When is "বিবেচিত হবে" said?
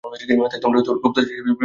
1.37-1.59